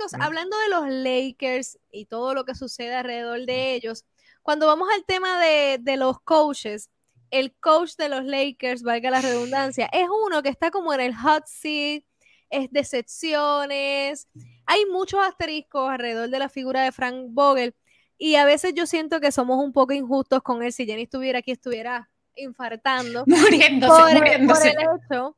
[0.00, 4.04] chicos, hablando de los Lakers y todo lo que sucede alrededor de ellos,
[4.42, 6.90] cuando vamos al tema de, de los coaches,
[7.30, 11.14] el coach de los Lakers, valga la redundancia, es uno que está como en el
[11.14, 12.02] hot seat,
[12.48, 14.28] es decepciones,
[14.66, 17.74] hay muchos asteriscos alrededor de la figura de Frank Vogel
[18.18, 20.72] y a veces yo siento que somos un poco injustos con él.
[20.72, 23.24] Si Jenny estuviera aquí, estuviera infartando.
[23.26, 24.74] Muriéndose, muriéndose.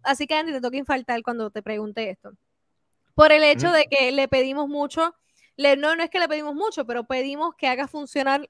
[0.02, 2.32] así que Andy, te toca infartar cuando te pregunte esto.
[3.14, 5.14] Por el hecho de que le pedimos mucho,
[5.56, 8.48] le, no, no es que le pedimos mucho, pero pedimos que haga funcionar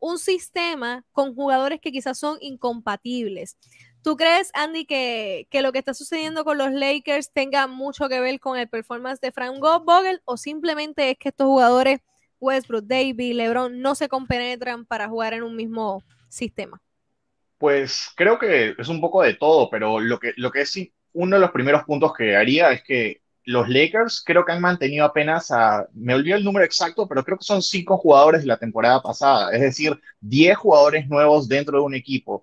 [0.00, 3.56] un sistema con jugadores que quizás son incompatibles.
[4.02, 8.38] ¿Tú crees, Andy, que, lo que está sucediendo con los Lakers tenga mucho que ver
[8.40, 12.00] con el performance de Frank Vogel o simplemente es que estos jugadores,
[12.40, 16.80] Westbrook, Davis, LeBron, no se compenetran para jugar en un mismo sistema?
[17.58, 20.78] Pues creo que es un poco de todo, pero lo que, lo que es
[21.12, 25.06] uno de los primeros puntos que haría es que los Lakers creo que han mantenido
[25.06, 28.58] apenas a, me olvidé el número exacto, pero creo que son cinco jugadores de la
[28.58, 32.42] temporada pasada, es decir, diez jugadores nuevos dentro de un equipo.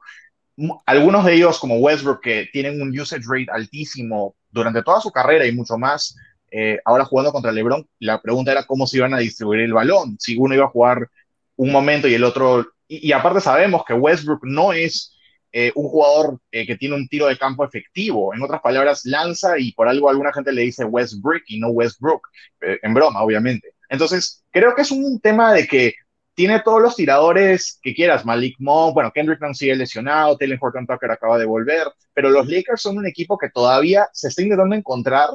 [0.84, 5.46] Algunos de ellos, como Westbrook, que tienen un usage rate altísimo durante toda su carrera
[5.46, 6.16] y mucho más,
[6.50, 10.18] eh, ahora jugando contra LeBron, la pregunta era cómo se iban a distribuir el balón,
[10.20, 11.08] si uno iba a jugar
[11.56, 15.15] un momento y el otro, y aparte sabemos que Westbrook no es
[15.58, 18.34] eh, un jugador eh, que tiene un tiro de campo efectivo.
[18.34, 22.28] En otras palabras, lanza y por algo alguna gente le dice Westbrook y no Westbrook,
[22.60, 23.74] eh, en broma, obviamente.
[23.88, 25.94] Entonces, creo que es un tema de que
[26.34, 30.86] tiene todos los tiradores que quieras, Malik Monk, bueno, Kendrick Nunn sigue lesionado, Taylor Horton
[30.86, 34.76] Tucker acaba de volver, pero los Lakers son un equipo que todavía se está intentando
[34.76, 35.30] encontrar,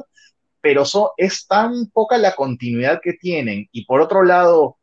[0.61, 0.83] pero
[1.17, 4.77] es tan poca la continuidad que tienen, y por otro lado,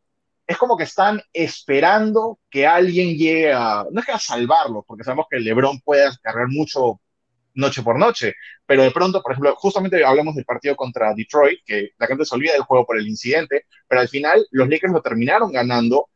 [0.48, 5.04] es como que están esperando que alguien llegue a, no es que a salvarlo, porque
[5.04, 7.00] sabemos que LeBron puede cargar mucho
[7.52, 11.90] noche por noche, pero de pronto, por ejemplo, justamente hablamos del partido contra Detroit, que
[11.98, 15.02] la gente se olvida del juego por el incidente, pero al final los Lakers lo
[15.02, 16.08] terminaron ganando,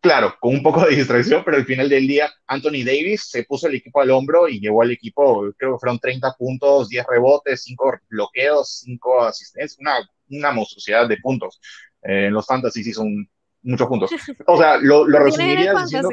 [0.00, 3.66] claro, con un poco de distracción, pero al final del día Anthony Davis se puso
[3.66, 7.62] el equipo al hombro y llevó al equipo, creo que fueron 30 puntos, 10 rebotes,
[7.64, 9.96] 5 bloqueos, 5 asistencias, una,
[10.30, 11.58] una monstruosidad de puntos.
[12.02, 13.28] Eh, en los fantasy sí son
[13.62, 14.10] muchos puntos.
[14.46, 16.08] O sea, lo, resumiría diciendo...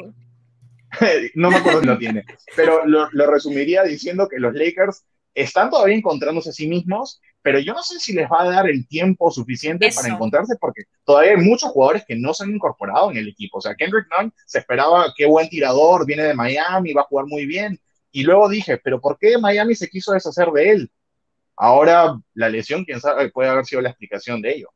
[1.36, 5.96] no me acuerdo si lo tiene, pero lo, resumiría diciendo que los Lakers están todavía
[5.96, 9.32] encontrándose a sí mismos, pero yo no sé si les va a dar el tiempo
[9.32, 13.30] suficiente para encontrarse porque todavía hay muchos jugadores que no se han incorporado en el
[13.30, 13.59] equipo.
[13.59, 17.28] O sea, Kendrick Nunn se esperaba, qué buen tirador, viene de Miami, va a jugar
[17.28, 17.80] muy bien.
[18.12, 20.92] Y luego dije, pero ¿por qué Miami se quiso deshacer de él?
[21.56, 24.70] Ahora la lesión, quién sabe, puede haber sido la explicación de ello.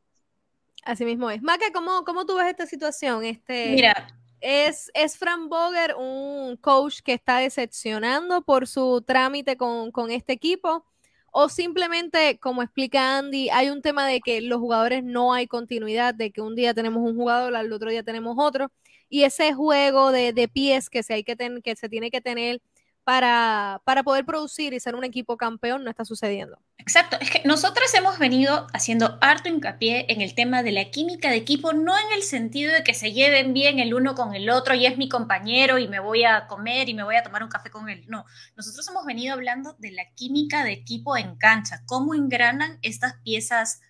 [0.84, 1.42] Así mismo es.
[1.42, 3.24] Maca, ¿cómo, cómo tú ves esta situación?
[3.24, 4.06] Este, Mira.
[4.40, 10.34] ¿es, ¿Es Fran Boger un coach que está decepcionando por su trámite con, con este
[10.34, 10.84] equipo?
[11.32, 16.14] ¿O simplemente, como explica Andy, hay un tema de que los jugadores no hay continuidad,
[16.14, 18.70] de que un día tenemos un jugador, al otro día tenemos otro?
[19.08, 22.60] Y ese juego de, de pies que se, hay que, que se tiene que tener
[23.04, 26.58] para, para poder producir y ser un equipo campeón no está sucediendo.
[26.78, 31.30] Exacto, es que nosotros hemos venido haciendo harto hincapié en el tema de la química
[31.30, 34.50] de equipo, no en el sentido de que se lleven bien el uno con el
[34.50, 37.42] otro y es mi compañero y me voy a comer y me voy a tomar
[37.42, 38.04] un café con él.
[38.08, 38.24] No,
[38.56, 43.80] nosotros hemos venido hablando de la química de equipo en cancha, cómo engranan estas piezas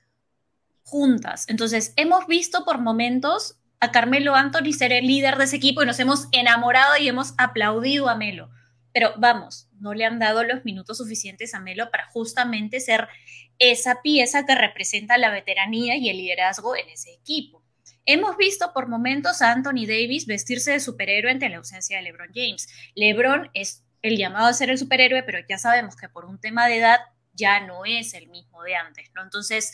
[0.82, 1.48] juntas.
[1.48, 5.86] Entonces, hemos visto por momentos a Carmelo Anthony ser el líder de ese equipo y
[5.86, 8.50] nos hemos enamorado y hemos aplaudido a Melo
[8.94, 13.08] pero vamos, no le han dado los minutos suficientes a Melo para justamente ser
[13.58, 17.64] esa pieza que representa la veteranía y el liderazgo en ese equipo.
[18.06, 22.30] Hemos visto por momentos a Anthony Davis vestirse de superhéroe ante la ausencia de LeBron
[22.32, 22.68] James.
[22.94, 26.68] LeBron es el llamado a ser el superhéroe, pero ya sabemos que por un tema
[26.68, 27.00] de edad
[27.32, 29.24] ya no es el mismo de antes, ¿no?
[29.24, 29.72] Entonces,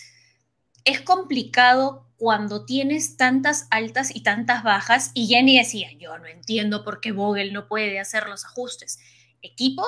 [0.84, 5.10] es complicado cuando tienes tantas altas y tantas bajas.
[5.14, 8.98] Y Jenny decía, yo no entiendo por qué Vogel no puede hacer los ajustes.
[9.40, 9.84] Equipo,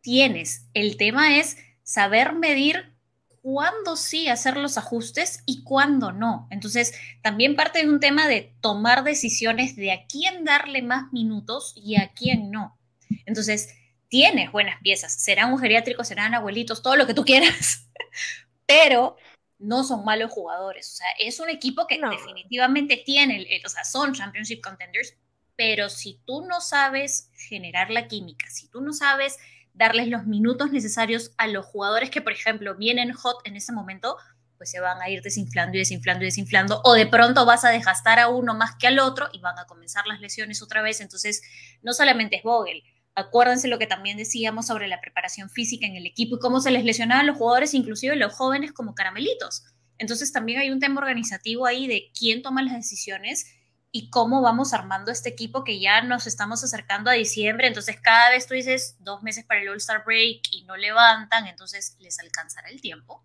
[0.00, 0.66] tienes.
[0.72, 2.96] El tema es saber medir
[3.42, 6.48] cuándo sí hacer los ajustes y cuándo no.
[6.50, 11.72] Entonces, también parte de un tema de tomar decisiones de a quién darle más minutos
[11.76, 12.76] y a quién no.
[13.24, 13.68] Entonces,
[14.08, 17.88] tienes buenas piezas, serán un geriátrico, serán abuelitos, todo lo que tú quieras,
[18.66, 19.16] pero
[19.58, 20.92] no son malos jugadores.
[20.92, 25.14] O sea, es un equipo que definitivamente tiene, o sea, son championship contenders,
[25.56, 29.38] pero si tú no sabes generar la química, si tú no sabes
[29.72, 34.16] darles los minutos necesarios a los jugadores que, por ejemplo, vienen hot en ese momento,
[34.56, 37.70] pues se van a ir desinflando y desinflando y desinflando, o de pronto vas a
[37.70, 41.00] desgastar a uno más que al otro y van a comenzar las lesiones otra vez.
[41.00, 41.42] Entonces,
[41.82, 42.82] no solamente es Vogel,
[43.18, 46.70] Acuérdense lo que también decíamos sobre la preparación física en el equipo y cómo se
[46.70, 49.64] les lesionaban los jugadores, inclusive los jóvenes como caramelitos.
[49.96, 53.46] Entonces también hay un tema organizativo ahí de quién toma las decisiones
[53.90, 57.66] y cómo vamos armando este equipo que ya nos estamos acercando a diciembre.
[57.66, 61.46] Entonces cada vez tú dices dos meses para el All Star Break y no levantan,
[61.46, 63.24] entonces les alcanzará el tiempo.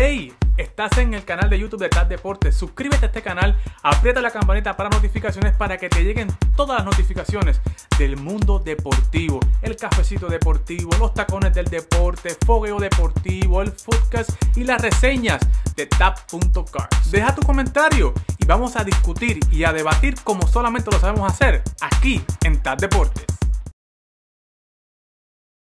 [0.00, 0.32] ¡Hey!
[0.56, 2.54] Estás en el canal de YouTube de TAD Deportes.
[2.54, 6.84] Suscríbete a este canal, aprieta la campanita para notificaciones para que te lleguen todas las
[6.84, 7.60] notificaciones
[7.98, 9.40] del mundo deportivo.
[9.60, 15.40] El cafecito deportivo, los tacones del deporte, fogueo deportivo, el footcast y las reseñas
[15.74, 17.10] de TAP.cars.
[17.10, 21.60] Deja tu comentario y vamos a discutir y a debatir como solamente lo sabemos hacer
[21.80, 23.37] aquí en TAD Deportes.